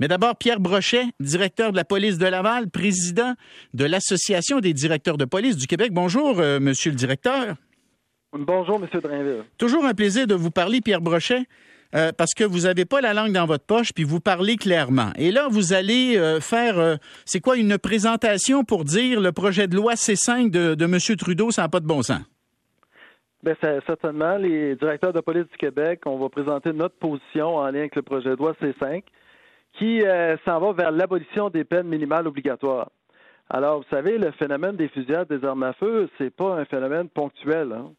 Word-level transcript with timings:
Mais 0.00 0.08
d'abord, 0.08 0.36
Pierre 0.36 0.60
Brochet, 0.60 1.06
directeur 1.20 1.70
de 1.70 1.76
la 1.76 1.84
police 1.84 2.18
de 2.18 2.26
Laval, 2.26 2.68
président 2.68 3.34
de 3.74 3.84
l'Association 3.84 4.60
des 4.60 4.72
directeurs 4.72 5.16
de 5.16 5.24
police 5.24 5.56
du 5.56 5.66
Québec. 5.66 5.92
Bonjour, 5.92 6.40
euh, 6.40 6.58
monsieur 6.60 6.90
le 6.90 6.96
directeur. 6.96 7.54
Bonjour, 8.32 8.80
monsieur 8.80 9.00
Drainville. 9.00 9.44
Toujours 9.58 9.84
un 9.84 9.94
plaisir 9.94 10.26
de 10.26 10.34
vous 10.34 10.50
parler, 10.50 10.80
Pierre 10.80 11.00
Brochet. 11.00 11.44
Euh, 11.94 12.10
parce 12.10 12.34
que 12.34 12.42
vous 12.42 12.62
n'avez 12.62 12.84
pas 12.86 13.00
la 13.00 13.14
langue 13.14 13.30
dans 13.30 13.46
votre 13.46 13.64
poche, 13.64 13.92
puis 13.94 14.02
vous 14.02 14.18
parlez 14.18 14.56
clairement. 14.56 15.12
Et 15.16 15.30
là, 15.30 15.46
vous 15.48 15.72
allez 15.72 16.16
euh, 16.16 16.40
faire, 16.40 16.98
c'est 17.24 17.38
quoi, 17.38 17.56
une 17.56 17.78
présentation 17.78 18.64
pour 18.64 18.82
dire 18.82 19.20
le 19.20 19.30
projet 19.30 19.68
de 19.68 19.76
loi 19.76 19.94
C5 19.94 20.50
de, 20.50 20.74
de 20.74 20.84
M. 20.86 20.98
Trudeau, 21.16 21.52
ça 21.52 21.62
n'a 21.62 21.68
pas 21.68 21.78
de 21.78 21.86
bon 21.86 22.02
sens? 22.02 22.22
Bien, 23.44 23.54
certainement, 23.86 24.38
les 24.38 24.74
directeurs 24.74 25.12
de 25.12 25.20
police 25.20 25.46
du 25.52 25.56
Québec, 25.56 26.00
on 26.06 26.18
va 26.18 26.28
présenter 26.30 26.72
notre 26.72 26.96
position 26.96 27.58
en 27.58 27.66
lien 27.66 27.80
avec 27.80 27.94
le 27.94 28.02
projet 28.02 28.30
de 28.30 28.36
loi 28.36 28.54
C5 28.60 29.04
qui 29.78 30.02
euh, 30.02 30.36
s'en 30.44 30.60
va 30.60 30.72
vers 30.72 30.90
l'abolition 30.90 31.50
des 31.50 31.64
peines 31.64 31.88
minimales 31.88 32.26
obligatoires. 32.26 32.90
Alors, 33.50 33.78
vous 33.78 33.86
savez, 33.90 34.18
le 34.18 34.30
phénomène 34.32 34.76
des 34.76 34.88
fusillades 34.88 35.28
des 35.28 35.44
armes 35.44 35.64
à 35.64 35.72
feu, 35.74 36.08
c'est 36.18 36.34
pas 36.34 36.54
un 36.54 36.64
phénomène 36.64 37.08
ponctuel. 37.08 37.72
Hein. 37.72 37.92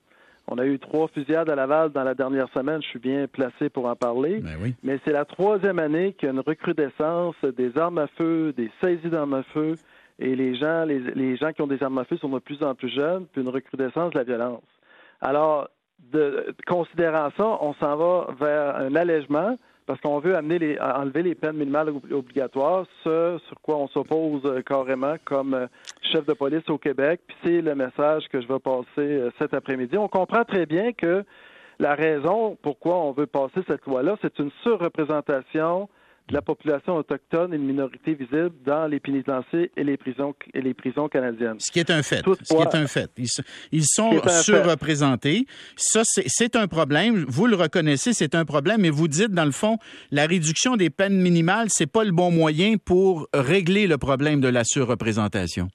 On 0.48 0.58
a 0.58 0.66
eu 0.66 0.80
trois 0.80 1.08
fusillades 1.08 1.50
à 1.50 1.56
Laval 1.56 1.92
dans 1.92 2.04
la 2.04 2.14
dernière 2.14 2.48
semaine. 2.50 2.82
Je 2.82 2.88
suis 2.88 3.00
bien 3.00 3.28
placé 3.28 3.70
pour 3.70 3.86
en 3.86 3.96
parler. 3.96 4.42
Ben 4.42 4.74
Mais 4.84 5.00
c'est 5.04 5.12
la 5.12 5.26
troisième 5.26 5.80
année 5.80 6.14
qu'il 6.14 6.28
y 6.28 6.30
a 6.30 6.34
une 6.34 6.40
recrudescence 6.40 7.36
des 7.58 7.78
armes 7.78 7.98
à 7.98 8.08
feu, 8.08 8.54
des 8.56 8.72
saisies 8.82 9.10
d'armes 9.10 9.34
à 9.34 9.44
feu, 9.44 9.76
et 10.20 10.36
les 10.36 10.56
gens, 10.56 10.86
les, 10.86 11.00
les 11.00 11.36
gens 11.36 11.52
qui 11.52 11.62
ont 11.62 11.68
des 11.68 11.82
armes 11.84 11.98
à 11.98 12.06
feu 12.06 12.18
sont 12.18 12.30
de 12.30 12.40
plus 12.40 12.64
en 12.64 12.74
plus 12.74 12.90
jeunes, 12.90 13.26
puis 13.32 13.42
une 13.42 13.50
recrudescence 13.50 14.14
de 14.14 14.20
la 14.20 14.24
violence. 14.24 14.64
Alors, 15.20 15.68
de, 16.12 16.56
considérant 16.68 17.30
ça, 17.38 17.58
on 17.62 17.74
s'en 17.76 17.96
va 17.96 18.28
vers 18.40 18.76
un 18.78 18.96
allègement 18.96 19.58
parce 19.86 20.02
qu'on 20.02 20.20
veut 20.20 20.36
amener 20.36 20.60
les, 20.60 20.80
enlever 20.80 21.24
les 21.24 21.36
peines 21.36 21.58
minimales 21.58 21.94
obligatoires, 22.12 22.86
ce 23.04 23.40
sur 23.48 23.62
quoi 23.62 23.78
on 23.78 23.88
s'oppose 23.88 24.42
euh, 24.46 24.62
carrément 24.62 25.16
comme 25.24 25.54
euh, 25.54 25.68
chef 26.02 26.26
de 26.26 26.34
police 26.34 26.68
au 26.70 26.78
Québec. 26.78 27.22
Puis 27.28 27.38
c'est 27.44 27.62
le 27.62 27.76
message 27.76 28.28
que 28.30 28.42
je 28.42 28.48
vais 28.48 28.60
passer 28.60 28.86
euh, 28.98 29.30
cet 29.40 29.54
après-midi. 29.54 29.98
On 29.98 30.08
comprend 30.08 30.44
très 30.44 30.66
bien 30.66 30.94
que 30.94 31.24
la 31.80 31.94
raison 31.94 32.58
pourquoi 32.62 32.98
on 32.98 33.12
veut 33.12 33.28
passer 33.28 33.62
cette 33.68 33.86
loi-là, 33.86 34.16
c'est 34.22 34.40
une 34.40 34.52
surreprésentation 34.64 35.90
de 36.28 36.34
la 36.34 36.42
population 36.42 36.96
autochtone 36.96 37.54
et 37.54 37.58
de 37.58 37.64
minorités 37.64 38.16
visibles 38.16 38.54
dans 38.66 38.88
les 38.88 39.00
pénitenciers 39.00 39.72
et 39.78 39.84
les 39.84 39.96
prisons 39.96 40.34
et 40.54 40.62
les 40.62 40.74
prisons 40.74 41.08
canadiennes. 41.08 41.60
Ce 41.60 41.72
qui 41.72 41.80
est 41.80 41.92
un 41.92 42.02
fait. 42.02 42.24
ce 42.26 42.56
qui 42.56 42.62
est 42.62 42.76
un 42.76 42.88
fait. 42.88 43.12
Ils, 43.72 43.84
sont 43.84 44.12
surreprésentés. 44.28 45.46
Ça, 45.76 46.02
c'est 46.04 46.56
un 46.56 46.68
problème. 46.68 47.26
Vous 47.28 47.46
le 47.46 47.56
reconnaissez, 47.56 48.14
c'est 48.14 48.34
un 48.34 48.46
problème. 48.46 48.82
Mais 48.82 48.90
vous 48.90 49.08
dites, 49.08 49.32
dans 49.32 49.46
le 49.46 49.52
fond, 49.52 49.78
la 50.12 50.26
réduction 50.26 50.76
des 50.76 50.90
peines 50.90 51.22
minimales, 51.22 51.68
c'est 51.70 51.92
pas 51.92 52.04
le 52.04 52.12
bon 52.12 52.32
moyen 52.32 52.76
pour 52.84 53.28
régler 53.34 53.86
le 53.86 53.98
problème 53.98 54.42
de 54.42 54.48
la 54.48 54.64
surreprésentation. 54.64 55.68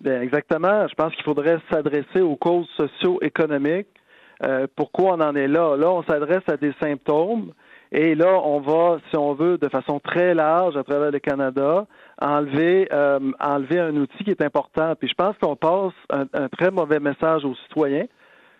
Bien, 0.00 0.20
exactement. 0.20 0.88
Je 0.88 0.94
pense 0.94 1.14
qu'il 1.14 1.24
faudrait 1.24 1.58
s'adresser 1.70 2.20
aux 2.20 2.36
causes 2.36 2.68
socio-économiques. 2.76 3.88
Euh, 4.42 4.66
pourquoi 4.74 5.14
on 5.14 5.20
en 5.20 5.34
est 5.36 5.48
là? 5.48 5.76
Là, 5.76 5.90
on 5.90 6.02
s'adresse 6.02 6.42
à 6.48 6.56
des 6.56 6.72
symptômes 6.80 7.52
et 7.92 8.14
là, 8.14 8.40
on 8.44 8.60
va, 8.60 8.98
si 9.10 9.16
on 9.16 9.34
veut, 9.34 9.58
de 9.58 9.68
façon 9.68 9.98
très 9.98 10.32
large 10.32 10.76
à 10.76 10.84
travers 10.84 11.10
le 11.10 11.18
Canada, 11.18 11.86
enlever, 12.20 12.88
euh, 12.92 13.18
enlever 13.40 13.80
un 13.80 13.96
outil 13.96 14.24
qui 14.24 14.30
est 14.30 14.42
important. 14.42 14.94
Puis 14.94 15.08
je 15.08 15.14
pense 15.14 15.36
qu'on 15.38 15.56
passe 15.56 15.92
un, 16.10 16.48
très 16.48 16.70
mauvais 16.70 17.00
message 17.00 17.44
aux 17.44 17.56
citoyens. 17.66 18.06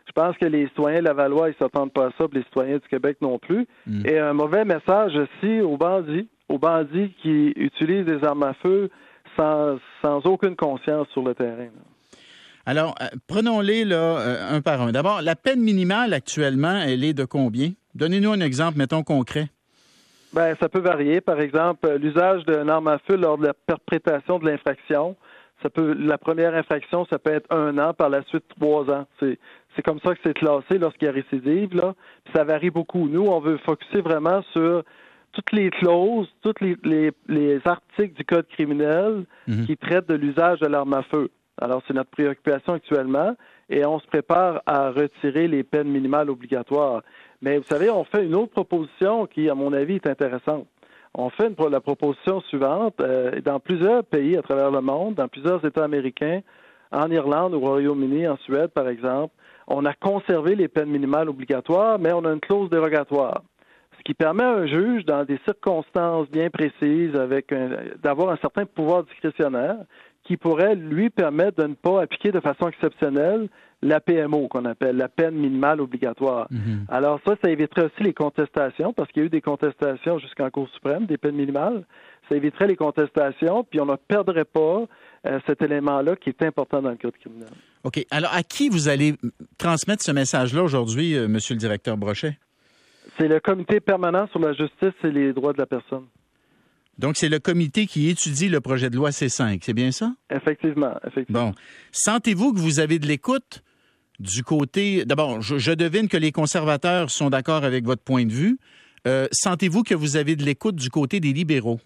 Je 0.06 0.12
pense 0.12 0.36
que 0.36 0.46
les 0.46 0.66
citoyens 0.68 1.02
Lavallois, 1.02 1.50
ils 1.50 1.54
s'attendent 1.60 1.92
pas 1.92 2.06
à 2.06 2.10
ça, 2.18 2.26
puis 2.26 2.38
les 2.38 2.44
citoyens 2.44 2.78
du 2.78 2.88
Québec 2.88 3.18
non 3.20 3.38
plus. 3.38 3.68
Mm. 3.86 4.06
Et 4.06 4.18
un 4.18 4.32
mauvais 4.32 4.64
message 4.64 5.12
aussi 5.14 5.60
aux 5.60 5.76
bandits, 5.76 6.28
aux 6.48 6.58
bandits 6.58 7.14
qui 7.22 7.52
utilisent 7.54 8.06
des 8.06 8.24
armes 8.24 8.42
à 8.42 8.54
feu 8.54 8.90
sans, 9.36 9.78
sans 10.02 10.26
aucune 10.26 10.56
conscience 10.56 11.06
sur 11.12 11.22
le 11.22 11.36
terrain. 11.36 11.68
Alors, 12.66 12.96
euh, 13.00 13.06
prenons-les 13.28 13.84
là 13.84 14.18
euh, 14.18 14.56
un 14.56 14.60
par 14.60 14.82
un. 14.82 14.90
D'abord, 14.90 15.22
la 15.22 15.36
peine 15.36 15.60
minimale 15.60 16.12
actuellement, 16.12 16.80
elle 16.84 17.04
est 17.04 17.14
de 17.14 17.24
combien? 17.24 17.70
Donnez-nous 17.94 18.32
un 18.32 18.40
exemple, 18.40 18.78
mettons, 18.78 19.02
concret. 19.02 19.48
Ben, 20.32 20.54
ça 20.60 20.68
peut 20.68 20.80
varier. 20.80 21.20
Par 21.20 21.40
exemple, 21.40 21.90
l'usage 21.96 22.44
d'un 22.44 22.68
arme 22.68 22.88
à 22.88 22.98
feu 22.98 23.16
lors 23.16 23.36
de 23.36 23.46
la 23.46 23.54
perpétration 23.54 24.38
de 24.38 24.46
l'infraction. 24.48 25.16
Ça 25.62 25.68
peut, 25.68 25.92
la 25.92 26.16
première 26.16 26.54
infraction, 26.54 27.04
ça 27.10 27.18
peut 27.18 27.32
être 27.32 27.52
un 27.52 27.76
an, 27.78 27.92
par 27.92 28.08
la 28.08 28.22
suite 28.24 28.44
trois 28.48 28.88
ans. 28.90 29.06
C'est, 29.18 29.38
c'est 29.76 29.82
comme 29.82 30.00
ça 30.00 30.14
que 30.14 30.20
c'est 30.24 30.34
classé 30.34 30.78
lorsqu'il 30.78 31.06
y 31.06 31.08
a 31.08 31.12
récidive, 31.12 31.74
là. 31.74 31.94
ça 32.34 32.44
varie 32.44 32.70
beaucoup. 32.70 33.08
Nous, 33.08 33.26
on 33.26 33.40
veut 33.40 33.58
focuser 33.58 34.00
vraiment 34.00 34.42
sur 34.52 34.84
toutes 35.32 35.52
les 35.52 35.70
clauses, 35.70 36.28
tous 36.42 36.54
les, 36.60 37.12
les, 37.28 37.60
articles 37.64 38.14
du 38.14 38.24
Code 38.24 38.46
criminel 38.48 39.24
mhm. 39.46 39.66
qui 39.66 39.76
traitent 39.76 40.08
de 40.08 40.14
l'usage 40.14 40.60
de 40.60 40.66
l'arme 40.66 40.94
à 40.94 41.02
feu. 41.02 41.30
Alors, 41.60 41.82
c'est 41.86 41.94
notre 41.94 42.10
préoccupation 42.10 42.74
actuellement 42.74 43.36
et 43.70 43.86
on 43.86 44.00
se 44.00 44.06
prépare 44.06 44.62
à 44.66 44.91
retirer 44.91 45.48
les 45.48 45.62
peines 45.62 45.88
minimales 45.88 46.28
obligatoires. 46.28 47.03
Mais 47.41 47.56
vous 47.56 47.64
savez, 47.64 47.88
on 47.88 48.04
fait 48.04 48.26
une 48.26 48.34
autre 48.34 48.53
proposition 48.53 49.26
qui, 49.26 49.48
à 49.48 49.54
mon 49.54 49.72
avis, 49.72 49.94
est 49.94 50.06
intéressante. 50.06 50.66
On 51.14 51.31
fait 51.31 51.53
la 51.70 51.81
proposition 51.81 52.41
suivante. 52.42 53.00
Euh, 53.00 53.41
dans 53.41 53.60
plusieurs 53.60 54.04
pays 54.04 54.36
à 54.36 54.42
travers 54.42 54.70
le 54.70 54.81
monde, 54.81 55.14
dans 55.14 55.28
plusieurs 55.28 55.64
États 55.64 55.84
américains, 55.84 56.41
en 56.92 57.10
Irlande, 57.10 57.54
au 57.54 57.60
Royaume-Uni, 57.60 58.26
en 58.26 58.36
Suède, 58.38 58.70
par 58.70 58.88
exemple, 58.88 59.34
on 59.69 59.84
a 59.84 59.94
conservé 59.94 60.56
les 60.56 60.66
peines 60.66 60.91
minimales 60.91 61.28
obligatoires, 61.28 61.98
mais 61.98 62.12
on 62.12 62.25
a 62.25 62.32
une 62.32 62.41
clause 62.41 62.69
dérogatoire. 62.69 63.42
Ce 64.00 64.05
qui 64.05 64.15
permet 64.15 64.44
à 64.44 64.53
un 64.53 64.66
juge, 64.66 65.05
dans 65.05 65.25
des 65.25 65.38
circonstances 65.44 66.28
bien 66.31 66.49
précises, 66.49 67.15
avec 67.15 67.53
d'avoir 68.03 68.31
un 68.31 68.38
certain 68.38 68.65
pouvoir 68.65 69.05
discrétionnaire, 69.05 69.77
qui 70.25 70.37
pourrait 70.37 70.75
lui 70.75 71.11
permettre 71.11 71.62
de 71.62 71.69
ne 71.69 71.75
pas 71.75 72.03
appliquer 72.03 72.31
de 72.31 72.41
façon 72.41 72.69
exceptionnelle 72.69 73.49
la 73.83 74.00
PMO 74.00 74.49
qu'on 74.49 74.65
appelle 74.65 74.97
la 74.97 75.09
peine 75.09 75.34
minimale 75.34 75.81
obligatoire. 75.81 76.47
Mhm. 76.50 76.84
Alors 76.88 77.19
ça, 77.27 77.34
ça 77.43 77.50
éviterait 77.50 77.87
aussi 77.87 78.03
les 78.03 78.12
contestations 78.12 78.93
parce 78.93 79.11
qu'il 79.11 79.22
y 79.22 79.25
a 79.25 79.27
eu 79.27 79.31
des 79.31 79.41
contestations 79.41 80.19
jusqu'en 80.19 80.50
Cour 80.50 80.69
suprême 80.75 81.06
des 81.06 81.19
peines 81.19 81.37
minimales. 81.37 81.84
Ça 82.28 82.37
éviterait 82.37 82.69
les 82.69 82.77
contestations, 82.77 83.65
puis 83.65 83.81
on 83.81 83.87
ne 83.87 83.97
perdrait 83.97 84.44
pas 84.44 84.84
euh, 85.27 85.41
cet 85.47 85.62
élément-là 85.62 86.17
qui 86.17 86.28
est 86.28 86.43
important 86.43 86.81
dans 86.81 86.91
le 86.91 86.97
code 86.97 87.17
criminel. 87.19 87.50
OK. 87.82 88.06
Alors, 88.11 88.32
à 88.32 88.43
qui 88.43 88.69
vous 88.69 88.88
allez 88.88 89.15
transmettre 89.59 90.03
ce 90.03 90.12
message-là 90.12 90.62
aujourd'hui, 90.62 91.17
euh, 91.17 91.27
Monsieur 91.27 91.55
le 91.55 91.59
directeur 91.59 91.97
Brochet? 91.97 92.38
C'est 93.20 93.28
le 93.28 93.38
Comité 93.38 93.81
permanent 93.81 94.26
sur 94.28 94.41
la 94.41 94.54
justice 94.54 94.94
et 95.04 95.10
les 95.10 95.34
droits 95.34 95.53
de 95.53 95.58
la 95.58 95.66
personne. 95.66 96.06
Donc, 96.97 97.16
c'est 97.19 97.28
le 97.28 97.38
comité 97.38 97.86
qui 97.86 98.08
étudie 98.08 98.48
le 98.48 98.60
projet 98.60 98.88
de 98.88 98.97
loi 98.97 99.10
C5, 99.10 99.58
c'est 99.62 99.75
bien 99.75 99.91
ça? 99.91 100.12
Effectivement, 100.31 100.94
effectivement. 101.06 101.48
Bon. 101.48 101.53
Sentez-vous 101.92 102.54
que 102.54 102.58
vous 102.58 102.81
avez 102.81 102.98
de 102.98 103.06
l'écoute 103.06 103.62
du 104.19 104.42
côté. 104.42 105.04
D'abord, 105.04 105.42
je, 105.42 105.72
devine 105.72 106.08
que 106.08 106.16
les 106.16 106.32
conservateurs 106.32 107.10
sont 107.10 107.28
d'accord 107.28 107.64
avec 107.64 107.84
votre 107.84 108.03
point 108.03 108.25
de 108.25 108.32
vue. 108.32 108.58
Euh, 109.06 109.28
sentez-vous 109.32 109.82
que 109.82 109.94
vous 109.94 110.16
avez 110.16 110.34
de 110.34 110.42
l'écoute 110.42 110.76
du 110.76 110.88
côté 110.88 111.20
des 111.20 111.34
libéraux? 111.34 111.81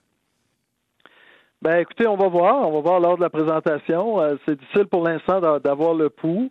Ben, 1.62 1.78
écoutez, 1.78 2.06
on 2.06 2.16
va 2.16 2.28
voir. 2.28 2.69
On 2.69 2.72
va 2.72 2.81
voir 2.81 3.01
lors 3.01 3.16
de 3.16 3.22
la 3.22 3.31
présentation. 3.31 4.21
Euh, 4.21 4.37
c'est 4.47 4.59
difficile 4.59 4.87
pour 4.87 5.03
l'instant 5.03 5.41
d'avoir 5.59 5.95
le 5.95 6.11
pouls. 6.11 6.51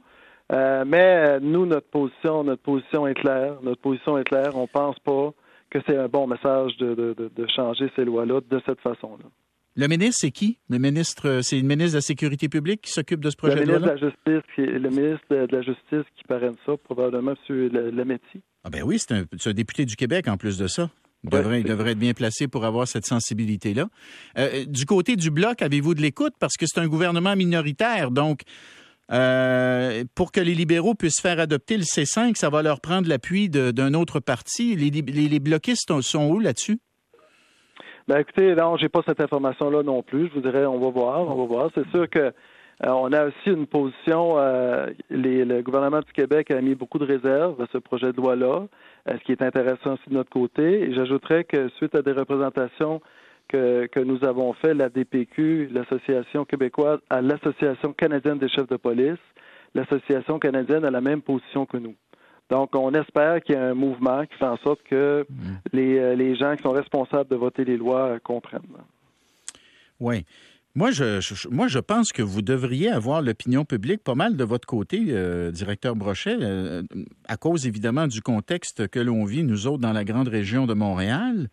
Euh, 0.54 0.84
mais 0.86 1.40
nous, 1.40 1.66
notre 1.66 1.88
position, 1.88 2.44
notre 2.44 2.62
position 2.62 3.08
est 3.08 3.16
claire. 3.16 3.58
Notre 3.64 3.82
position 3.82 4.18
est 4.18 4.24
claire. 4.24 4.56
On 4.56 4.68
pense 4.68 5.00
pas 5.00 5.34
que 5.70 5.80
c'est 5.88 5.98
un 5.98 6.08
bon 6.08 6.28
message 6.28 6.78
de, 6.78 7.48
changer 7.56 7.92
ces 7.96 8.06
lois-là 8.06 8.42
de 8.48 8.62
cette 8.66 8.80
façon-là. 8.82 9.26
Le 9.76 9.88
ministre, 9.88 10.18
c'est 10.20 10.32
qui? 10.32 10.60
Le 10.70 10.78
ministre, 10.78 11.40
c'est 11.42 11.56
le 11.56 11.64
ministre 11.64 11.94
de 11.94 11.98
la 11.98 12.02
Sécurité 12.02 12.48
publique 12.48 12.82
qui 12.82 12.92
s'occupe 12.92 13.22
de 13.22 13.32
ce 13.32 13.36
projet 13.36 13.56
de 13.56 13.62
loi 13.62 13.80
Le 13.80 13.86
ministre 13.86 13.96
de 13.96 14.32
la 14.32 14.38
Justice, 14.38 14.58
le 14.58 14.90
ministre 14.90 15.26
de 15.32 15.56
la 15.56 15.62
Justice 15.64 16.14
qui 16.16 16.24
parraine 16.28 16.54
ça, 16.64 16.74
probablement 16.78 17.34
M. 17.50 17.70
Lemetti. 17.92 18.44
Ah 18.64 18.70
ben 18.70 18.84
oui, 18.84 19.00
c'est 19.00 19.14
un, 19.14 19.54
député 19.54 19.86
du 19.86 19.96
Québec 19.96 20.28
en 20.28 20.38
plus 20.38 20.60
de 20.60 20.68
ça. 20.68 20.92
Il 21.24 21.32
devrait, 21.32 21.62
il 21.62 21.66
devrait 21.66 21.92
être 21.92 22.00
bien 22.00 22.14
placé 22.14 22.48
pour 22.48 22.66
avoir 22.66 22.88
cette 22.88 23.06
sensibilité-là. 23.06 23.88
Euh, 24.38 24.66
du 24.66 24.86
côté 24.86 25.16
du 25.16 25.32
Bloc, 25.32 25.62
avez-vous 25.64 25.96
de 25.96 26.02
l'écoute? 26.02 26.34
Parce 26.40 26.56
que 26.56 26.66
c'est 26.68 26.80
un 26.80 26.88
gouvernement 26.88 27.36
minoritaire, 27.36 28.12
donc 28.12 28.42
euh, 29.12 30.04
pour 30.16 30.32
que 30.32 30.40
les 30.40 30.56
libéraux 30.56 30.96
puissent 30.96 31.22
faire 31.22 31.40
adopter 31.40 31.78
le 31.78 31.84
C5, 31.84 32.36
ça 32.36 32.50
va 32.50 32.62
leur 32.62 32.80
prendre 32.80 33.08
l'appui 33.08 33.50
d'un 33.50 33.94
autre 33.94 34.20
parti. 34.20 34.76
Les, 34.76 34.90
les, 34.90 35.40
bloquistes 35.40 36.02
sont 36.02 36.30
où 36.30 36.40
là-dessus? 36.40 36.80
Ben 38.08 38.20
écoutez, 38.20 38.56
non, 38.56 38.78
j'ai 38.78 38.90
pas 38.90 39.02
cette 39.06 39.22
information-là 39.22 39.84
non 39.84 40.04
plus. 40.04 40.28
Je 40.30 40.34
vous 40.34 40.42
dirais, 40.42 40.66
on 40.66 40.80
va 40.80 40.90
voir, 40.90 41.22
on 41.22 41.36
va 41.36 41.46
voir. 41.46 41.70
C'est 41.76 41.88
sûr 41.92 42.10
que 42.10 42.20
euh, 42.20 42.32
on 42.90 43.12
a 43.14 43.26
aussi 43.26 43.48
une 43.48 43.68
position. 43.68 44.40
Euh, 44.40 44.88
le 45.10 45.62
gouvernement 45.62 46.00
du 46.00 46.12
Québec 46.12 46.52
a 46.52 46.60
mis 46.62 46.76
beaucoup 46.76 47.00
de 47.00 47.06
réserves 47.06 47.62
à 47.62 47.66
ce 47.72 47.78
projet 47.78 48.12
de 48.12 48.18
loi-là, 48.18 48.68
ce 49.08 49.24
qui 49.26 49.32
est 49.32 49.42
intéressant 49.42 49.94
aussi 49.94 50.10
de 50.10 50.16
notre 50.16 50.32
côté. 50.32 50.82
Et 50.82 50.94
j'ajouterais 50.94 51.44
que 51.44 51.70
suite 51.78 51.96
à 51.96 52.02
des 52.02 52.14
représentations 52.14 53.02
que, 53.54 54.00
nous 54.00 54.24
avons 54.24 54.54
fait, 54.54 54.74
la 54.74 54.90
DPQ, 54.90 55.70
l'Association 55.72 56.46
québécoise, 56.46 57.00
à 57.10 57.22
l'Association 57.22 57.94
canadienne 57.94 58.40
des 58.40 58.50
chefs 58.50 58.68
de 58.68 58.78
police. 58.78 59.20
L'Association 59.76 60.40
canadienne 60.40 60.86
a 60.86 60.92
la 60.92 61.02
même 61.02 61.22
position 61.22 61.66
que 61.66 61.78
nous. 61.78 61.96
Donc, 62.50 62.76
on 62.76 62.92
espère 62.94 63.42
qu'il 63.42 63.56
y 63.56 63.58
a 63.58 63.70
un 63.70 63.74
mouvement 63.74 64.26
qui 64.26 64.38
fait 64.38 64.46
en 64.46 64.58
sorte 64.58 64.82
que 64.84 65.26
mm. 65.30 65.36
les, 65.72 66.16
les 66.16 66.36
gens 66.36 66.56
qui 66.56 66.64
sont 66.64 66.72
responsables 66.72 67.30
de 67.30 67.36
voter 67.36 67.66
les 67.66 67.78
lois 67.78 68.20
comprennent. 68.20 68.62
Oui. 70.00 70.26
Moi 70.76 70.90
je, 70.90 71.48
moi, 71.50 71.68
je 71.68 71.78
pense 71.78 72.12
que 72.12 72.24
vous 72.24 72.42
devriez 72.42 72.90
avoir 72.90 73.22
l'opinion 73.22 73.64
publique 73.64 74.04
pas 74.04 74.16
mal 74.16 74.36
de 74.36 74.44
votre 74.44 74.68
côté, 74.68 75.06
euh, 75.10 75.52
directeur 75.52 75.96
Brochet, 75.96 76.36
euh, 76.42 76.82
à 77.28 77.38
cause 77.38 77.68
évidemment 77.68 78.08
du 78.08 78.22
contexte 78.22 78.88
que 78.88 79.00
l'on 79.00 79.24
vit, 79.24 79.44
nous 79.44 79.68
autres, 79.68 79.82
dans 79.82 79.94
la 79.94 80.04
grande 80.04 80.30
région 80.30 80.66
de 80.66 80.74
Montréal. 80.74 81.48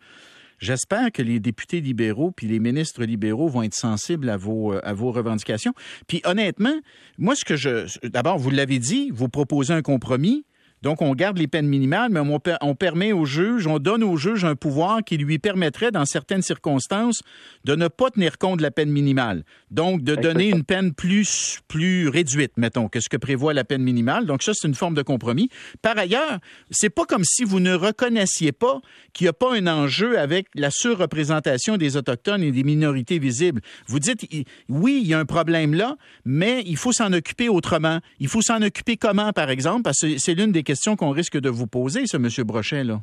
J'espère 0.61 1.11
que 1.11 1.23
les 1.23 1.39
députés 1.39 1.81
libéraux 1.81 2.31
puis 2.31 2.47
les 2.47 2.59
ministres 2.59 3.03
libéraux 3.03 3.49
vont 3.49 3.63
être 3.63 3.73
sensibles 3.73 4.29
à 4.29 4.37
vos, 4.37 4.73
euh, 4.73 4.79
à 4.83 4.93
vos 4.93 5.11
revendications. 5.11 5.73
Puis 6.07 6.21
honnêtement, 6.23 6.75
moi, 7.17 7.35
ce 7.35 7.43
que 7.43 7.55
je... 7.55 7.87
D'abord, 8.07 8.37
vous 8.37 8.51
l'avez 8.51 8.77
dit, 8.77 9.09
vous 9.11 9.27
proposez 9.27 9.73
un 9.73 9.81
compromis. 9.81 10.45
Donc, 10.81 11.01
on 11.03 11.13
garde 11.13 11.37
les 11.37 11.47
peines 11.47 11.67
minimales, 11.67 12.09
mais 12.11 12.19
on, 12.19 12.75
permet 12.75 13.11
au 13.11 13.25
juge, 13.25 13.67
on 13.67 13.77
donne 13.77 14.03
au 14.03 14.17
juge 14.17 14.43
un 14.45 14.55
pouvoir 14.55 15.03
qui 15.03 15.17
lui 15.17 15.37
permettrait, 15.37 15.91
dans 15.91 16.05
certaines 16.05 16.41
circonstances, 16.41 17.21
de 17.65 17.75
ne 17.75 17.87
pas 17.87 18.09
tenir 18.09 18.39
compte 18.39 18.57
de 18.57 18.63
la 18.63 18.71
peine 18.71 18.89
minimale. 18.89 19.43
Donc, 19.69 20.01
de 20.01 20.15
donner 20.15 20.49
une 20.49 20.63
peine 20.63 20.93
plus, 20.93 21.59
plus 21.67 22.07
réduite, 22.07 22.53
mettons, 22.57 22.87
que 22.87 22.99
ce 22.99 23.09
que 23.09 23.17
prévoit 23.17 23.53
la 23.53 23.63
peine 23.63 23.83
minimale. 23.83 24.25
Donc, 24.25 24.41
ça, 24.41 24.53
c'est 24.55 24.67
une 24.67 24.73
forme 24.73 24.95
de 24.95 25.03
compromis. 25.03 25.49
Par 25.83 25.97
ailleurs, 25.97 26.39
c'est 26.71 26.89
pas 26.89 27.05
comme 27.05 27.23
si 27.23 27.43
vous 27.43 27.59
ne 27.59 27.75
reconnaissiez 27.75 28.51
pas 28.51 28.81
qu'il 29.13 29.25
n'y 29.25 29.29
a 29.29 29.33
pas 29.33 29.55
un 29.55 29.67
enjeu 29.67 30.17
avec 30.17 30.47
la 30.55 30.71
surreprésentation 30.71 31.77
des 31.77 31.95
Autochtones 31.95 32.41
et 32.41 32.51
des 32.51 32.63
minorités 32.63 33.19
visibles. 33.19 33.61
Vous 33.85 33.99
dites, 33.99 34.27
oui, 34.67 34.99
il 35.03 35.07
y 35.07 35.13
a 35.13 35.19
un 35.19 35.25
problème 35.25 35.75
là, 35.75 35.95
mais 36.25 36.63
il 36.65 36.77
faut 36.77 36.91
s'en 36.91 37.13
occuper 37.13 37.49
autrement. 37.49 37.99
Il 38.19 38.29
faut 38.29 38.41
s'en 38.41 38.61
occuper 38.63 38.97
comment, 38.97 39.31
par 39.31 39.51
exemple, 39.51 39.83
parce 39.83 39.99
que 39.99 40.17
c'est 40.17 40.33
l'une 40.33 40.51
des 40.51 40.63
question 40.71 40.95
qu'on 40.95 41.09
risque 41.09 41.37
de 41.37 41.49
vous 41.49 41.67
poser, 41.67 42.05
ce 42.05 42.15
M. 42.15 42.47
Brochet, 42.47 42.85
là? 42.85 43.01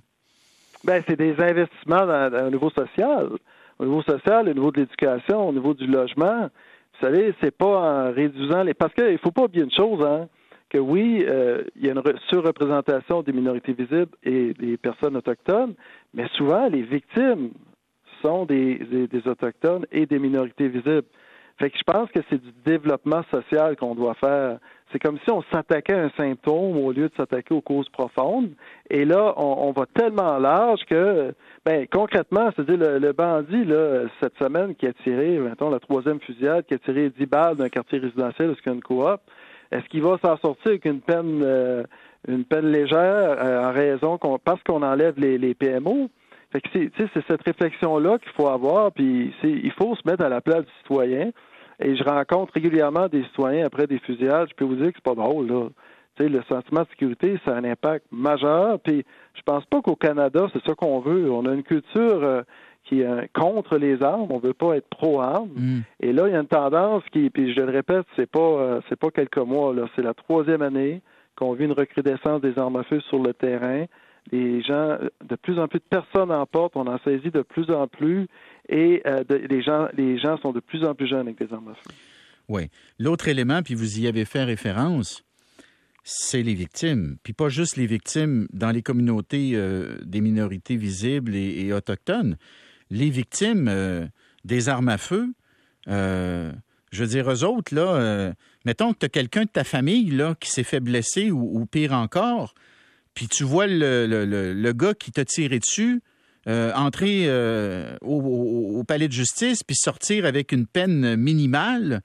Ben, 0.84 1.02
c'est 1.06 1.16
des 1.16 1.34
investissements 1.38 2.06
au 2.46 2.50
niveau 2.50 2.70
social. 2.70 3.28
Au 3.78 3.84
niveau 3.84 4.02
social, 4.02 4.48
au 4.48 4.54
niveau 4.54 4.72
de 4.72 4.80
l'éducation, 4.80 5.48
au 5.50 5.52
niveau 5.52 5.74
du 5.74 5.86
logement. 5.86 6.48
Vous 6.94 7.06
savez, 7.06 7.34
c'est 7.42 7.54
pas 7.54 8.08
en 8.08 8.12
réduisant 8.12 8.62
les. 8.62 8.72
Parce 8.72 8.94
qu'il 8.94 9.12
ne 9.12 9.18
faut 9.18 9.32
pas 9.32 9.42
oublier 9.42 9.64
une 9.64 9.70
chose, 9.70 10.02
hein, 10.02 10.28
que 10.70 10.78
oui, 10.78 11.24
euh, 11.28 11.62
il 11.76 11.86
y 11.86 11.90
a 11.90 11.92
une 11.92 12.02
surreprésentation 12.28 13.22
des 13.22 13.32
minorités 13.32 13.74
visibles 13.74 14.16
et 14.22 14.54
des 14.54 14.78
personnes 14.78 15.16
autochtones, 15.16 15.74
mais 16.14 16.26
souvent, 16.36 16.68
les 16.68 16.82
victimes 16.82 17.50
sont 18.22 18.46
des, 18.46 18.76
des 18.76 19.28
Autochtones 19.28 19.84
et 19.92 20.06
des 20.06 20.18
minorités 20.18 20.68
visibles. 20.68 21.06
Fait 21.58 21.70
que 21.70 21.78
je 21.78 21.82
pense 21.82 22.08
que 22.12 22.20
c'est 22.30 22.40
du 22.40 22.52
développement 22.64 23.22
social 23.32 23.76
qu'on 23.76 23.96
doit 23.96 24.14
faire. 24.14 24.58
C'est 24.92 25.00
comme 25.00 25.18
si 25.24 25.30
on 25.30 25.42
s'attaquait 25.52 25.94
à 25.94 26.04
un 26.04 26.10
symptôme 26.16 26.76
au 26.76 26.92
lieu 26.92 27.08
de 27.08 27.14
s'attaquer 27.16 27.52
aux 27.52 27.60
causes 27.60 27.88
profondes. 27.88 28.50
Et 28.88 29.04
là, 29.04 29.34
on, 29.36 29.72
va 29.72 29.84
tellement 29.86 30.38
large 30.38 30.80
que, 30.88 31.34
ben, 31.66 31.86
concrètement, 31.90 32.50
c'est-à-dire 32.54 32.98
le, 33.00 33.12
bandit, 33.12 33.64
là, 33.64 34.04
cette 34.22 34.38
semaine, 34.38 34.76
qui 34.76 34.86
a 34.86 34.92
tiré, 35.04 35.38
mettons, 35.38 35.68
la 35.68 35.80
troisième 35.80 36.20
fusillade, 36.20 36.64
qui 36.66 36.74
a 36.74 36.78
tiré 36.78 37.10
10 37.10 37.26
balles 37.26 37.56
d'un 37.56 37.68
quartier 37.68 37.98
résidentiel 37.98 38.50
jusqu'à 38.50 38.72
une 38.72 38.82
coop, 38.82 39.20
est-ce 39.70 39.84
qu'il 39.88 40.02
va 40.02 40.16
s'en 40.24 40.36
sortir 40.38 40.68
avec 40.68 40.84
une 40.84 41.00
peine, 41.00 41.42
euh, 41.42 41.82
une 42.26 42.44
peine 42.44 42.70
légère 42.70 43.36
euh, 43.38 43.68
en 43.68 43.72
raison 43.72 44.16
qu'on, 44.16 44.38
parce 44.38 44.62
qu'on 44.62 44.82
enlève 44.82 45.14
les, 45.18 45.36
les 45.36 45.54
PMO? 45.54 46.08
Fait 46.50 46.62
que 46.62 46.68
c'est, 46.72 46.90
c'est 46.96 47.26
cette 47.26 47.42
réflexion-là 47.42 48.18
qu'il 48.18 48.32
faut 48.32 48.48
avoir, 48.48 48.92
puis 48.92 49.34
il 49.42 49.72
faut 49.72 49.94
se 49.96 50.08
mettre 50.08 50.24
à 50.24 50.30
la 50.30 50.40
place 50.40 50.64
du 50.64 50.72
citoyen. 50.82 51.30
Et 51.80 51.96
je 51.96 52.04
rencontre 52.04 52.52
régulièrement 52.54 53.08
des 53.08 53.22
citoyens 53.24 53.66
après 53.66 53.86
des 53.86 53.98
fusillades. 53.98 54.48
Je 54.50 54.54
peux 54.54 54.64
vous 54.64 54.76
dire 54.76 54.88
que 54.88 54.96
c'est 54.96 55.04
pas 55.04 55.14
drôle, 55.14 55.46
là. 55.46 55.68
Tu 56.16 56.24
sais, 56.24 56.28
le 56.28 56.42
sentiment 56.48 56.82
de 56.82 56.88
sécurité, 56.88 57.38
ça 57.44 57.52
a 57.52 57.58
un 57.58 57.64
impact 57.64 58.06
majeur. 58.10 58.80
Puis 58.80 59.04
je 59.34 59.42
pense 59.42 59.64
pas 59.66 59.80
qu'au 59.80 59.94
Canada, 59.94 60.48
c'est 60.52 60.64
ça 60.66 60.74
qu'on 60.74 60.98
veut. 60.98 61.30
On 61.30 61.46
a 61.46 61.54
une 61.54 61.62
culture 61.62 62.24
euh, 62.24 62.42
qui 62.84 63.02
est 63.02 63.32
contre 63.32 63.76
les 63.76 64.02
armes. 64.02 64.26
On 64.30 64.38
veut 64.38 64.54
pas 64.54 64.76
être 64.76 64.88
pro-armes. 64.88 65.52
Mm. 65.54 65.78
Et 66.00 66.12
là, 66.12 66.26
il 66.26 66.32
y 66.32 66.36
a 66.36 66.40
une 66.40 66.48
tendance 66.48 67.04
qui, 67.12 67.30
puis 67.30 67.54
je 67.54 67.60
le 67.60 67.70
répète, 67.70 68.04
c'est 68.16 68.28
pas 68.28 68.40
euh, 68.40 68.80
c'est 68.88 68.98
pas 68.98 69.10
quelques 69.10 69.38
mois, 69.38 69.72
là. 69.72 69.86
C'est 69.94 70.02
la 70.02 70.14
troisième 70.14 70.62
année 70.62 71.02
qu'on 71.36 71.52
vit 71.52 71.66
une 71.66 71.72
recrudescence 71.72 72.40
des 72.40 72.58
armes 72.58 72.76
à 72.76 72.82
feu 72.82 73.00
sur 73.08 73.22
le 73.22 73.32
terrain. 73.32 73.84
Les 74.32 74.60
gens, 74.62 74.98
de 75.24 75.36
plus 75.36 75.58
en 75.58 75.68
plus 75.68 75.78
de 75.78 75.84
personnes 75.88 76.32
en 76.32 76.44
portent, 76.44 76.76
on 76.76 76.86
en 76.86 76.98
saisit 76.98 77.30
de 77.30 77.42
plus 77.42 77.70
en 77.70 77.86
plus 77.86 78.26
et 78.68 79.02
euh, 79.06 79.24
les, 79.28 79.62
gens, 79.62 80.36
sont 80.38 80.52
de 80.52 80.60
plus 80.60 80.84
en 80.84 80.94
plus 80.94 81.08
jeunes 81.08 81.26
avec 81.28 81.38
des 81.38 81.52
armes 81.52 81.68
à 81.68 81.74
feu. 81.74 81.90
Oui. 82.48 82.68
L'autre 82.98 83.28
élément, 83.28 83.62
puis 83.62 83.74
vous 83.74 84.00
y 84.00 84.06
avez 84.06 84.24
fait 84.24 84.44
référence, 84.44 85.24
c'est 86.04 86.42
les 86.42 86.54
victimes. 86.54 87.16
Puis 87.22 87.32
pas 87.32 87.48
juste 87.48 87.76
les 87.76 87.86
victimes 87.86 88.46
dans 88.52 88.70
les 88.70 88.82
communautés 88.82 89.52
euh, 89.54 89.98
des 90.04 90.20
minorités 90.20 90.76
visibles 90.76 91.34
et, 91.34 91.72
autochtones. 91.72 92.36
Les 92.90 93.10
victimes 93.10 93.68
euh, 93.68 94.06
des 94.44 94.68
armes 94.68 94.88
à 94.88 94.98
feu, 94.98 95.32
je 95.86 97.02
veux 97.02 97.06
dire, 97.06 97.30
eux 97.30 97.44
autres, 97.44 97.74
là, 97.74 98.32
mettons 98.64 98.92
que 98.92 98.98
tu 98.98 99.06
as 99.06 99.08
quelqu'un 99.10 99.44
de 99.44 99.50
ta 99.50 99.64
famille 99.64 100.10
là, 100.10 100.34
qui 100.38 100.50
s'est 100.50 100.62
fait 100.62 100.80
blesser 100.80 101.30
ou, 101.30 101.66
pire 101.66 101.92
encore, 101.92 102.54
puis 103.14 103.28
tu 103.28 103.44
vois 103.44 103.66
le, 103.66 104.06
le 104.06 104.72
gars 104.72 104.94
qui 104.94 105.10
t'a 105.10 105.24
tiré 105.24 105.58
dessus, 105.58 106.02
euh, 106.48 106.72
entrer 106.72 107.24
euh, 107.26 107.94
au, 108.00 108.82
palais 108.84 109.06
de 109.06 109.12
justice 109.12 109.62
puis 109.62 109.76
sortir 109.76 110.24
avec 110.24 110.50
une 110.50 110.66
peine 110.66 111.14
minimale. 111.16 112.00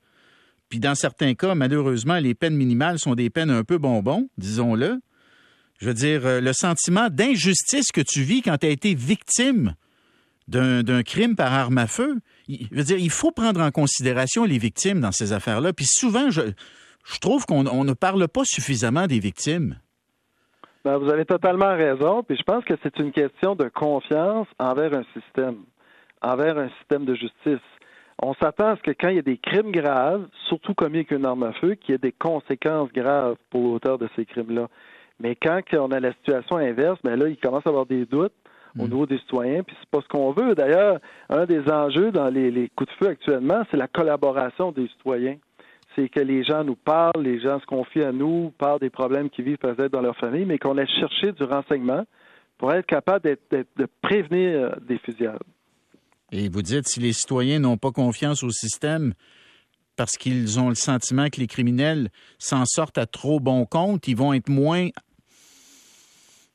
Puis 0.68 0.80
dans 0.80 0.96
certains 0.96 1.34
cas, 1.34 1.56
malheureusement, 1.56 2.20
les 2.20 2.36
peines 2.36 2.56
minimales 2.56 3.00
sont 3.00 3.16
des 3.16 3.30
peines 3.30 3.52
un 3.52 3.64
peu 3.64 3.78
bonbons, 3.78 4.28
disons-le. 4.38 5.00
Je 5.80 5.86
veux 5.86 5.94
dire, 5.94 6.26
euh, 6.26 6.42
le 6.42 6.52
sentiment 6.52 7.10
d'injustice 7.10 7.94
que 7.94 8.02
tu 8.02 8.24
vis 8.24 8.42
quand 8.42 8.58
tu 8.58 8.68
as 8.68 8.72
été 8.72 8.94
victime 8.96 9.76
d'un 10.50 11.04
crime 11.04 11.38
par 11.38 11.54
arme 11.54 11.78
à 11.78 11.88
feu, 11.88 12.20
je 12.50 12.68
veux 12.70 12.84
dire, 12.84 12.98
il 12.98 13.12
faut 13.12 13.32
prendre 13.32 13.62
en 13.62 13.72
considération 13.72 14.44
les 14.44 14.58
victimes 14.58 15.00
dans 15.00 15.14
ces 15.14 15.32
affaires-là. 15.32 15.72
Puis 15.72 15.86
souvent, 15.88 16.30
je 16.32 16.52
trouve 17.22 17.46
qu'on 17.46 17.86
ne 17.86 17.94
parle 17.94 18.28
pas 18.28 18.44
suffisamment 18.44 19.08
des 19.08 19.20
victimes. 19.20 19.78
Ben, 20.84 20.98
vous 20.98 21.10
avez 21.10 21.26
totalement 21.26 21.76
raison. 21.76 22.24
Puis 22.24 22.38
je 22.38 22.44
pense 22.44 22.64
que 22.66 22.74
c'est 22.84 23.00
une 23.00 23.12
question 23.12 23.56
de 23.56 23.70
confiance 23.70 24.48
envers 24.60 24.94
un 24.94 25.04
système, 25.14 25.60
envers 26.22 26.58
un 26.58 26.70
système 26.80 27.06
de 27.06 27.16
justice. 27.16 27.64
On 28.22 28.34
s'attend 28.36 28.68
à 28.68 28.76
ce 28.76 28.82
que 28.82 28.92
quand 28.92 29.08
il 29.10 29.16
y 29.16 29.20
a 29.20 29.24
des 29.24 29.38
crimes 29.38 29.72
graves, 29.72 30.28
surtout 30.48 30.74
commis 30.74 30.98
avec 30.98 31.12
une 31.12 31.26
arme 31.26 31.44
à 31.44 31.54
feu, 31.54 31.76
qu'il 31.76 31.94
y 31.94 31.96
ait 31.96 32.00
des 32.00 32.12
conséquences 32.12 32.92
graves 32.92 33.38
pour 33.50 33.62
l'auteur 33.74 33.98
de 33.98 34.10
ces 34.16 34.26
crimes-là. 34.26 34.68
Mais 35.20 35.36
quand 35.36 35.62
on 35.74 35.92
a 35.92 36.00
la 36.00 36.12
situation 36.14 36.58
inverse, 36.58 37.00
ben 37.04 37.18
là, 37.18 37.30
il 37.30 37.38
commence 37.38 37.66
à 37.66 37.70
avoir 37.70 37.86
des 37.86 38.06
doutes 38.06 38.34
au 38.78 38.84
mm. 38.84 38.90
niveau 38.90 39.06
des 39.06 39.20
citoyens, 39.20 39.64
puis 39.64 39.76
c'est 39.80 39.90
pas 39.90 40.02
ce 40.02 40.08
qu'on 40.08 40.32
veut. 40.32 40.54
D'ailleurs, 40.54 41.00
un 41.30 41.46
des 41.46 41.70
enjeux 41.72 42.12
dans 42.12 42.28
les 42.28 42.70
coups 42.76 42.90
de 42.90 43.06
feu 43.06 43.12
actuellement, 43.12 43.64
c'est 43.72 43.78
la 43.78 43.88
collaboration 43.88 44.72
des 44.72 44.88
citoyens 44.90 45.38
c'est 45.96 46.10
que 46.10 46.20
les 46.20 46.44
gens 46.44 46.64
nous 46.64 46.76
parlent, 46.76 47.22
les 47.22 47.40
gens 47.40 47.60
se 47.60 47.66
confient 47.66 48.04
à 48.04 48.12
nous, 48.12 48.52
parlent 48.58 48.80
des 48.80 48.90
problèmes 48.90 49.30
qu'ils 49.30 49.46
vivent 49.46 49.58
peut-être 49.58 49.92
dans 49.92 50.02
leur 50.02 50.16
famille, 50.18 50.46
mais 50.46 50.58
qu'on 50.58 50.78
a 50.78 50.86
cherché 50.86 51.32
du 51.32 51.44
renseignement 51.44 52.04
pour 52.58 52.74
être 52.74 52.86
capable 52.86 53.38
de 53.52 53.88
prévenir 54.02 54.60
euh, 54.60 54.70
des 54.88 54.98
fusillades. 55.00 55.44
Et 56.32 56.50
vous 56.50 56.62
dites, 56.62 56.88
si 56.88 57.00
les 57.00 57.14
citoyens 57.14 57.60
n'ont 57.60 57.78
pas 57.78 57.92
confiance 57.92 58.44
au 58.44 58.50
système 58.50 59.14
parce 59.96 60.18
qu'ils 60.18 60.60
ont 60.60 60.70
le 60.70 60.76
sentiment 60.76 61.30
que 61.30 61.40
les 61.40 61.48
criminels 61.48 62.10
s'en 62.40 62.66
sortent 62.66 62.98
à 62.98 63.06
trop 63.06 63.40
bon 63.40 63.66
compte, 63.66 64.08
ils 64.08 64.16
vont 64.16 64.34
être 64.34 64.50
moins 64.50 64.90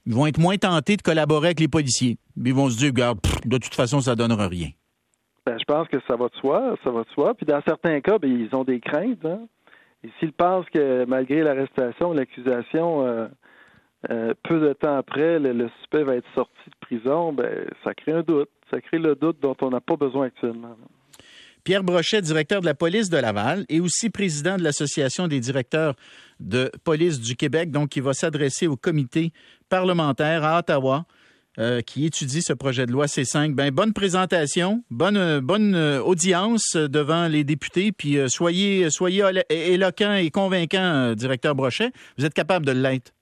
ils 0.07 0.15
vont 0.15 0.27
être 0.27 0.39
moins 0.39 0.57
tentés 0.57 0.97
de 0.97 1.03
collaborer 1.03 1.49
avec 1.49 1.61
les 1.61 1.69
policiers. 1.69 2.17
Ils 2.43 2.55
vont 2.55 2.71
se 2.71 2.79
dire, 2.79 2.89
regarde, 2.89 3.19
de 3.45 3.59
toute 3.59 3.75
façon, 3.75 4.01
ça 4.01 4.13
ne 4.13 4.17
donnera 4.17 4.49
rien. 4.49 4.71
Ben, 5.49 5.57
je 5.59 5.65
pense 5.65 5.89
que 5.89 5.97
ça 6.07 6.15
va 6.15 6.29
de 6.29 6.37
soi, 6.43 6.77
ça 6.85 6.91
va 6.91 7.05
de 7.05 7.09
soi. 7.15 7.33
Puis 7.33 7.47
dans 7.47 7.63
certains 7.67 8.03
cas, 8.03 8.19
ben, 8.19 8.31
ils 8.31 8.55
ont 8.55 8.65
des 8.65 8.81
craintes. 8.81 9.25
Hein. 9.25 9.47
Et 10.05 10.11
s'ils 10.19 10.35
pensent 10.35 10.69
que 10.69 11.07
malgré 11.07 11.43
l'arrestation, 11.43 12.13
l'accusation, 12.13 13.07
euh, 13.07 13.29
euh, 14.11 14.35
peu 14.43 14.61
de 14.61 14.75
temps 14.75 14.99
après, 14.99 15.39
le, 15.39 15.71
suspect 15.79 16.03
va 16.03 16.17
être 16.17 16.29
sorti 16.35 16.53
de 16.67 16.77
prison, 16.87 17.33
ben, 17.33 17.65
ça 17.83 17.95
crée 17.95 18.13
un 18.13 18.21
doute. 18.21 18.51
Ça 18.71 18.83
crée 18.83 18.99
le 18.99 19.15
doute 19.15 19.39
dont 19.41 19.57
on 19.63 19.71
n'a 19.71 19.81
pas 19.81 19.97
besoin 19.97 20.27
actuellement. 20.27 20.77
Pierre 21.65 21.83
Brochet, 21.83 22.21
directeur 22.21 22.61
de 22.61 22.67
la 22.67 22.75
police 22.75 23.09
de 23.09 23.17
Laval 23.17 23.65
et 23.71 23.81
aussi 23.81 24.11
président 24.11 24.59
de 24.59 24.63
l'Association 24.63 25.29
des 25.29 25.41
directeurs 25.41 25.95
de 26.41 26.71
police 26.85 27.21
du 27.21 27.37
Québec, 27.37 27.71
donc 27.71 27.89
qui 27.89 28.01
va 28.01 28.13
s'adresser 28.13 28.67
au 28.67 28.77
comité 28.77 29.33
parlementaire 29.71 30.45
à 30.45 30.59
Ottawa 30.59 31.07
euh, 31.59 31.81
qui 31.81 32.07
étudie 32.07 32.41
ce 32.41 32.53
projet 32.53 32.87
de 32.87 32.93
loi 32.93 33.07
C5. 33.07 33.53
Ben, 33.53 33.73
bonne 33.73 33.93
présentation, 33.93 34.85
bonne, 34.91 35.17
euh, 35.17 35.41
bonne 35.41 35.75
euh, 35.75 36.01
audience 36.01 36.77
devant 36.77 37.27
les 37.27 37.43
députés, 37.43 37.91
puis 37.91 38.17
soyez, 38.29 38.91
soyez 38.91 39.25
éloquent 39.51 40.15
et 40.15 40.31
convaincant, 40.31 41.15
directeur 41.15 41.57
Brochet. 41.57 41.91
Vous 42.17 42.25
êtes 42.25 42.35
capable 42.35 42.65
de 42.65 42.71
l'être. 42.71 43.13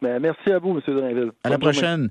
Ben, 0.00 0.18
merci 0.20 0.50
à 0.50 0.58
vous, 0.58 0.70
M. 0.70 0.80
Drainville. 0.86 1.32
À 1.44 1.50
la 1.50 1.58
prochaine. 1.58 2.08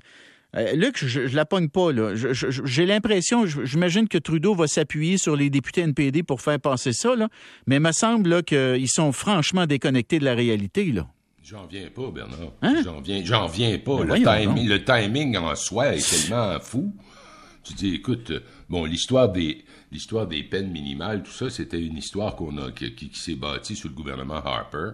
Luc, 0.74 1.04
je, 1.04 1.22
ne 1.22 1.34
la 1.34 1.44
pogne 1.44 1.68
pas, 1.68 1.90
là. 1.92 2.14
J'ai 2.14 2.86
l'impression, 2.86 3.44
j'imagine 3.44 4.06
que 4.06 4.18
Trudeau 4.18 4.54
va 4.54 4.68
s'appuyer 4.68 5.18
sur 5.18 5.34
les 5.34 5.50
députés 5.50 5.80
NPD 5.80 6.22
pour 6.22 6.40
faire 6.40 6.60
passer 6.60 6.92
ça, 6.92 7.16
là. 7.16 7.28
Mais 7.66 7.76
il 7.76 7.82
me 7.82 7.92
semble 7.92 8.44
qu'ils 8.44 8.88
sont 8.88 9.10
franchement 9.10 9.66
déconnectés 9.66 10.20
de 10.20 10.24
la 10.24 10.34
réalité, 10.34 10.92
là. 10.92 11.08
J'en 11.48 11.64
viens 11.66 11.88
pas, 11.94 12.10
Bernard. 12.10 12.52
Hein? 12.60 12.82
J'en 12.84 13.00
viens, 13.00 13.24
j'en 13.24 13.46
viens 13.46 13.78
pas. 13.78 14.02
Ben 14.04 14.16
le, 14.16 14.84
timing, 14.84 15.36
en 15.36 15.54
soi 15.54 15.94
est 15.94 16.28
tellement 16.28 16.58
fou. 16.58 16.92
Tu 17.62 17.72
dis, 17.74 17.94
écoute, 17.94 18.32
bon, 18.68 18.84
l'histoire 18.84 19.30
des, 19.30 19.64
l'histoire 19.92 20.26
des 20.26 20.42
peines 20.42 20.72
minimales, 20.72 21.22
tout 21.22 21.30
ça, 21.30 21.48
c'était 21.48 21.80
une 21.80 21.98
histoire 21.98 22.34
qu'on 22.34 22.58
a, 22.58 22.72
qui, 22.72 23.10
s'est 23.12 23.36
bâtie 23.36 23.76
sous 23.76 23.86
le 23.86 23.94
gouvernement 23.94 24.42
Harper. 24.44 24.90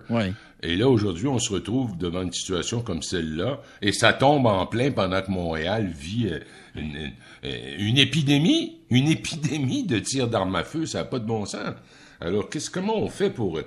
Et 0.63 0.77
là, 0.77 0.91
aujourd'hui, 0.91 1.27
on 1.27 1.39
se 1.39 1.55
retrouve 1.55 1.97
devant 1.97 2.21
une 2.21 2.33
situation 2.33 2.83
comme 2.83 3.01
celle-là, 3.01 3.63
et 3.81 3.93
ça 3.93 4.13
tombe 4.13 4.45
en 4.45 4.67
plein 4.67 4.91
pendant 4.91 5.23
que 5.23 5.31
Montréal 5.31 5.87
vit 5.87 6.29
euh, 6.29 6.41
une, 6.75 7.13
euh, 7.45 7.77
une 7.79 7.97
épidémie, 7.97 8.81
une 8.91 9.09
épidémie 9.09 9.85
de 9.85 9.99
tirs 9.99 10.29
d'armes 10.29 10.55
à 10.55 10.65
feu, 10.65 10.85
ça 10.85 10.99
n'a 10.99 11.05
pas 11.05 11.19
de 11.19 11.27
bon 11.27 11.47
sens. 11.47 11.75
Alors, 12.21 12.51
qu'est-ce, 12.51 12.71
comment 12.71 12.99
on 12.99 13.09
fait 13.09 13.31
pour 13.31 13.59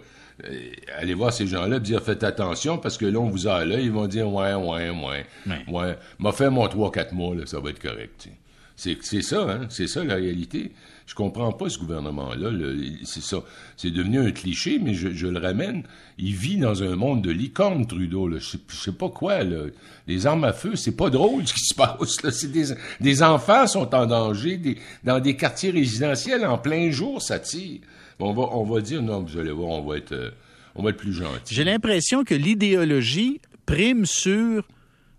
euh, 0.43 0.71
aller 0.97 1.13
voir 1.13 1.31
ces 1.31 1.47
gens-là, 1.47 1.79
dire 1.79 2.01
faites 2.03 2.23
attention 2.23 2.77
parce 2.77 2.97
que 2.97 3.05
là, 3.05 3.19
on 3.19 3.29
vous 3.29 3.47
a 3.47 3.63
là, 3.63 3.79
ils 3.79 3.91
vont 3.91 4.07
dire 4.07 4.31
ouais, 4.31 4.53
ouais, 4.53 4.89
ouais. 4.89 5.25
Ouais. 5.67 5.97
M'a 6.19 6.31
fait 6.33 6.49
mon 6.49 6.67
3-4 6.67 7.13
mois, 7.13 7.35
là, 7.35 7.45
ça 7.45 7.59
va 7.59 7.69
être 7.69 7.81
correct. 7.81 8.27
C'est, 8.75 8.97
c'est 9.01 9.21
ça, 9.21 9.49
hein? 9.49 9.67
C'est 9.69 9.87
ça 9.87 10.03
la 10.03 10.15
réalité. 10.15 10.73
Je 11.05 11.15
comprends 11.15 11.53
pas 11.53 11.69
ce 11.69 11.79
gouvernement-là. 11.79 12.49
C'est 13.03 13.21
ça. 13.21 13.37
C'est 13.77 13.91
devenu 13.91 14.19
un 14.19 14.31
cliché, 14.31 14.79
mais 14.81 14.93
je, 14.93 15.27
le 15.27 15.39
ramène. 15.39 15.83
Il 16.17 16.33
vit 16.33 16.57
dans 16.57 16.83
un 16.83 16.95
monde 16.95 17.21
de 17.21 17.31
licorne, 17.31 17.87
Trudeau. 17.87 18.27
Là. 18.27 18.39
Je, 18.39 18.49
sais, 18.49 18.57
sais 18.69 18.91
pas 18.91 19.09
quoi. 19.09 19.43
Là. 19.43 19.67
Les 20.07 20.25
armes 20.27 20.43
à 20.43 20.51
feu, 20.51 20.75
c'est 20.75 20.95
pas 20.95 21.09
drôle 21.09 21.47
ce 21.47 21.53
qui 21.53 21.61
se 21.61 21.75
passe. 21.75 22.21
Là. 22.23 22.31
C'est 22.31 22.51
des, 22.51 22.73
des 22.99 23.23
enfants 23.23 23.67
sont 23.67 23.95
en 23.95 24.07
danger 24.07 24.57
des, 24.57 24.77
dans 25.05 25.19
des 25.19 25.37
quartiers 25.37 25.71
résidentiels 25.71 26.45
en 26.45 26.57
plein 26.57 26.91
jour, 26.91 27.21
ça 27.21 27.39
tire 27.39 27.79
on 28.19 28.33
va, 28.33 28.43
on 28.51 28.63
va 28.63 28.81
dire, 28.81 29.01
non, 29.01 29.21
vous 29.21 29.37
allez 29.37 29.51
voir, 29.51 29.69
on 29.69 29.81
va 29.83 29.97
être, 29.97 30.13
euh, 30.13 30.31
on 30.75 30.83
va 30.83 30.91
être 30.91 30.97
plus 30.97 31.13
gentil. 31.13 31.53
J'ai 31.53 31.63
l'impression 31.63 32.23
que 32.23 32.35
l'idéologie 32.35 33.41
prime 33.65 34.05
sur 34.05 34.63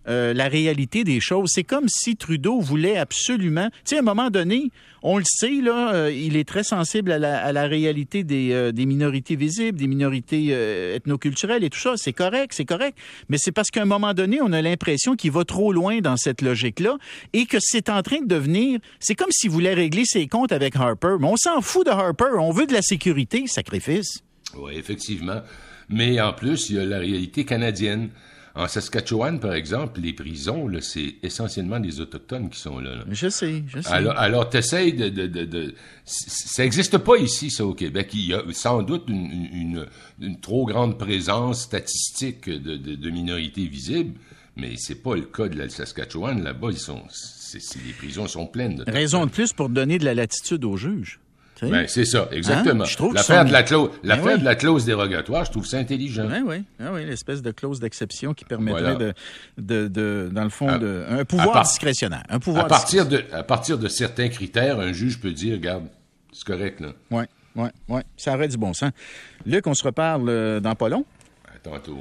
euh, 0.09 0.35
la 0.35 0.49
réalité 0.49 1.05
des 1.05 1.21
choses. 1.21 1.51
C'est 1.53 1.65
comme 1.65 1.89
si 1.89 2.17
Trudeau 2.17 2.61
voulait 2.61 2.97
absolument. 2.97 3.69
Tu 3.71 3.91
sais, 3.91 3.97
à 3.97 3.99
un 4.01 4.03
moment 4.03 4.31
donné, 4.31 4.71
on 5.03 5.19
le 5.19 5.25
sait, 5.27 5.61
là, 5.63 5.95
euh, 5.95 6.13
il 6.13 6.37
est 6.37 6.49
très 6.49 6.65
sensible 6.65 7.13
à 7.13 7.19
la, 7.19 7.67
réalité 7.67 8.25
des, 8.25 8.73
des, 8.73 8.87
minorités 8.87 9.37
visibles, 9.37 9.79
des 9.79 9.87
minorités 9.87 10.49
ethnoculturelles 10.95 11.65
et 11.65 11.71
tout 11.71 11.79
ça. 11.79 11.95
C'est 11.97 12.13
correct, 12.13 12.53
c'est 12.55 12.65
correct. 12.65 12.97
Mais 13.29 13.39
c'est 13.39 13.53
parce 13.53 13.71
qu'à 13.71 13.83
un 13.83 13.87
moment 13.87 14.15
donné, 14.15 14.41
on 14.43 14.53
a 14.53 14.63
l'impression 14.63 15.17
qu'il 15.17 15.31
va 15.31 15.45
trop 15.45 15.73
loin 15.73 16.01
dans 16.01 16.17
cette 16.17 16.43
logique-là 16.43 16.97
et 17.33 17.47
que 17.47 17.59
c'est 17.61 17.89
en 17.89 18.03
train 18.03 18.21
de 18.21 18.27
devenir. 18.27 18.81
C'est 19.01 19.15
comme 19.15 19.31
s'il 19.31 19.51
voulait 19.51 19.75
régler 19.75 20.05
ses 20.05 20.27
comptes 20.27 20.53
avec 20.53 20.77
Harper. 20.77 21.17
Mais 21.21 21.29
on 21.29 21.37
s'en 21.37 21.61
fout 21.61 21.87
de 21.87 21.91
Harper. 21.91 22.39
On 22.39 22.51
veut 22.51 22.67
de 22.67 22.73
la 22.73 22.83
sécurité, 22.83 23.47
sacrifice. 23.47 24.23
Oui, 24.57 24.75
effectivement. 24.77 25.41
Mais 25.89 26.21
en 26.21 26.33
plus, 26.33 26.71
il 26.71 26.77
y 26.77 26.79
a 26.79 26.85
la 26.85 26.99
réalité 26.99 27.45
canadienne. 27.45 28.11
En 28.57 28.69
Saskatchewan, 28.69 29.39
par 29.39 29.53
exemple, 29.53 30.01
les 30.01 30.15
prisons, 30.15 30.71
c'est 30.81 31.17
essentiellement 31.23 31.79
des 31.79 32.01
Autochtones 32.01 32.49
qui 32.49 32.59
sont 32.59 32.79
là. 32.79 33.05
Je 33.11 33.29
sais, 33.29 33.63
je 33.69 33.83
sais. 33.83 33.93
Alors, 33.93 34.17
alors 34.17 34.49
tu 34.49 34.57
essaies 34.57 34.93
de... 34.93 35.11
de, 35.11 35.27
de, 35.27 35.75
ça 36.07 36.63
n'existe 36.63 36.97
pas 36.97 37.19
ici, 37.19 37.51
ça, 37.51 37.67
au 37.67 37.75
Québec. 37.75 38.09
Il 38.15 38.27
y 38.27 38.33
a 38.33 38.43
sans 38.53 38.83
doute 38.83 39.05
une, 39.09 39.87
une, 40.21 40.41
trop 40.41 40.65
grande 40.65 40.99
présence 40.99 41.65
statistique 41.65 42.49
de, 42.49 42.77
de, 42.77 43.11
minorités 43.11 43.67
visibles, 43.67 44.19
mais 44.57 44.77
c'est 44.79 45.03
pas 45.03 45.17
le 45.17 45.27
cas 45.27 45.49
de 45.49 45.59
la 45.59 45.69
Saskatchewan. 45.69 46.43
Là-bas, 46.43 46.69
ils 46.71 46.79
sont... 46.79 47.03
les 47.53 47.93
prisons 47.93 48.27
sont 48.27 48.47
pleines. 48.47 48.85
Raison 48.87 49.27
de 49.27 49.31
plus 49.31 49.53
pour 49.53 49.69
donner 49.69 49.99
de 49.99 50.07
la 50.07 50.15
latitude 50.15 50.65
aux 50.65 50.79
juges. 50.79 51.21
Ben, 51.63 51.87
c'est 51.89 52.05
ça, 52.05 52.29
exactement. 52.33 52.85
Hein? 52.85 53.11
L'affaire 53.15 53.45
de 53.45 53.53
la 53.53 53.63
clause, 53.63 53.91
ben 54.03 54.39
de 54.39 54.45
la 54.45 54.55
clause 54.55 54.85
dérogatoire, 54.85 55.45
je 55.45 55.51
trouve 55.51 55.67
ça 55.67 55.79
intelligent. 55.79 56.29
Ben 56.29 56.43
oui, 56.47 56.65
ah 56.81 56.91
oui, 56.93 57.05
l'espèce 57.07 57.43
de 57.43 57.51
clause 57.51 57.81
d'exception 57.81 58.35
qui 58.35 58.45
permettrait 58.45 58.97
de, 58.97 59.15
de, 59.59 59.89
de, 59.89 60.31
dans 60.33 60.45
le 60.45 60.51
fond, 60.51 60.79
de, 60.79 61.05
un 61.09 61.25
pouvoir 61.25 61.63
discrétionnaire, 61.63 62.25
un 62.29 62.39
pouvoir. 62.39 62.67
À 62.67 62.69
partir 62.69 63.07
de, 63.07 63.25
à 63.33 63.43
partir 63.43 63.79
de 63.79 63.89
certains 63.89 64.29
critères, 64.29 64.81
un 64.81 64.93
juge 64.93 65.21
peut 65.21 65.33
dire, 65.33 65.55
regarde, 65.55 65.85
c'est 66.33 66.45
correct 66.45 66.81
là. 66.81 66.89
Oui, 67.11 67.25
oui, 67.57 67.69
oui, 67.89 68.01
ça 68.17 68.35
aurait 68.35 68.49
du 68.49 68.59
bon 68.59 68.75
sens. 68.75 68.91
Luc, 69.47 69.67
on 69.67 69.75
se 69.75 69.83
reparle 69.85 70.29
euh, 70.29 70.61
dans 70.61 70.75
pas 70.75 70.89
long. 70.89 71.05
À 71.47 71.59
tantôt. 71.59 71.99